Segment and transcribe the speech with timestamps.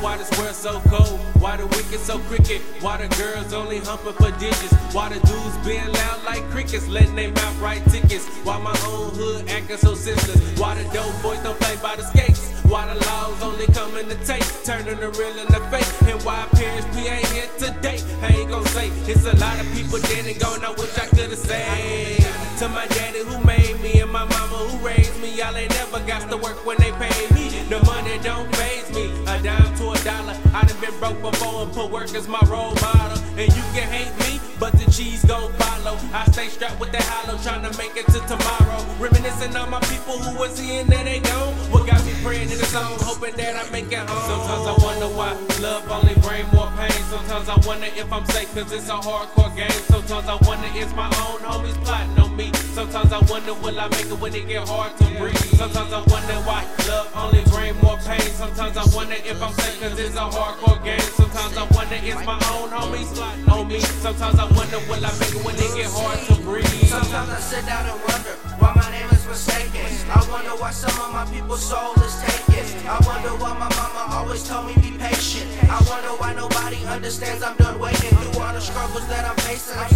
[0.00, 1.18] why this world so cold.
[1.40, 2.60] Why the wicked so cricket.
[2.80, 4.72] Why the girls only humping for digits.
[4.94, 8.26] Why the dudes being loud like crickets, letting they mouth write tickets.
[8.44, 10.40] Why my own hood acting so senseless.
[10.58, 12.62] Why the dope boys don't play by the skates.
[12.64, 16.10] Why the laws only come in the tape, turning the real into fake.
[16.10, 18.00] And why Parrish P ain't here today.
[18.22, 20.64] I ain't gon' say it's a lot of people dead and gone.
[20.64, 22.18] I wish I could've said
[22.58, 25.34] to my daddy who made me and my mama who raised me.
[25.36, 27.57] Y'all ain't never got to work when they pay me.
[27.68, 29.12] The money don't phase me.
[29.28, 30.34] A dime to a dollar.
[30.54, 33.20] I done been broke before and put work as my role model.
[33.36, 35.98] And you can hate me, but the cheese gon' follow.
[36.14, 38.80] I stay strapped with the hollow, trying to make it to tomorrow.
[38.98, 41.52] Reminiscing on my people who was here and then they gone.
[41.68, 44.24] What got me praying in the zone, hoping that I make it home.
[44.32, 47.02] Sometimes I wonder why love only bring more pain.
[47.12, 49.70] Sometimes I wonder if I'm safe, cause it's a hardcore game.
[49.92, 52.47] Sometimes I wonder is my own homies plotting on me.
[52.88, 55.36] Sometimes I wonder will I make it when it get hard to breathe.
[55.60, 58.24] Sometimes I wonder why love only bring more pain.
[58.32, 61.04] Sometimes I wonder if I'm safe, cause it's a hardcore game.
[61.12, 63.80] Sometimes I wonder is my own homies plotting on me.
[64.00, 66.88] Sometimes I wonder will I make it when it get hard to breathe.
[66.88, 69.84] Sometimes I sit down and wonder why my name is forsaken.
[70.08, 72.64] I wonder why some of my people's soul is taken.
[72.88, 75.44] I wonder why my mama always told me be patient.
[75.68, 79.76] I wonder why nobody understands I'm done waiting through all the struggles that I'm facing.
[79.76, 79.92] I'm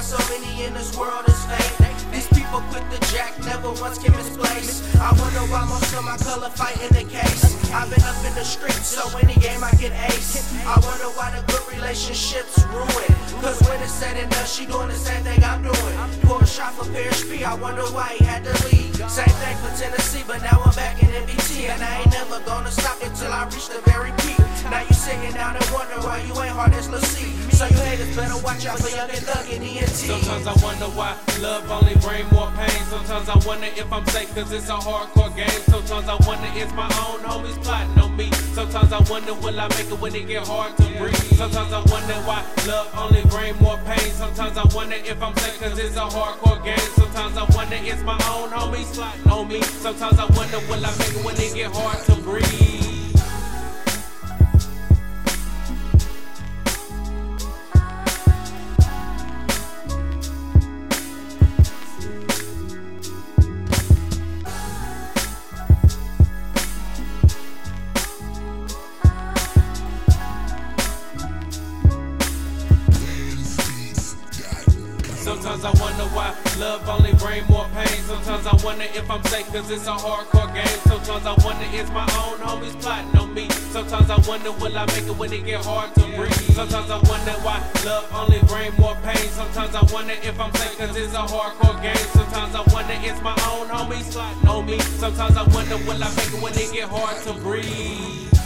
[0.00, 2.10] why so many in this world is fake.
[2.10, 4.80] These people quit the jack, never once can misplace.
[4.96, 7.44] I wonder why most of my color fight in the case.
[7.72, 10.40] I've been up in the streets, so any game I can ace.
[10.64, 13.12] I wonder why the good relationships ruin.
[13.44, 15.94] Cause when it's said and done, she doing the same thing I'm doing.
[16.24, 18.96] Pour a shot for Parrish P, I wonder why he had to leave.
[19.10, 21.68] Same thing for Tennessee, but now I'm back in NBT.
[21.68, 24.40] And I ain't never gonna stop until I reach the very peak.
[24.70, 27.00] Now you sitting down and wonder why you ain't hard as Lil
[28.00, 29.92] Haters better watch out for Young and Thug and ENT.
[29.92, 32.80] Sometimes I wonder why love only bring more pain.
[32.88, 35.60] Sometimes I wonder if I'm safe cause it's a hardcore game.
[35.68, 38.30] Sometimes I wonder is my own homies plotting on me.
[38.56, 41.14] Sometimes I wonder will I make it when it get hard to breathe.
[41.36, 44.10] Sometimes I wonder why love only bring more pain.
[44.16, 46.88] Sometimes I wonder if I'm safe cause it's a hardcore game.
[46.96, 49.60] Sometimes I wonder is my own homies plotting on me.
[49.60, 52.79] Sometimes I wonder will I make it when it get hard to breathe.
[75.60, 78.00] Sometimes I wonder why love only bring more pain.
[78.08, 80.78] Sometimes I wonder if I'm safe cause it's a hardcore game.
[80.88, 83.46] Sometimes I wonder is my own homies plotting on me.
[83.68, 86.32] Sometimes I wonder will I make it when it get hard to breathe.
[86.56, 89.28] Sometimes I wonder why love only bring more pain.
[89.36, 92.08] Sometimes I wonder if I'm safe cause it's a hardcore game.
[92.16, 94.78] Sometimes I wonder is my own homies plotting on me.
[94.80, 98.39] Sometimes I wonder will I make it when it get hard to breathe.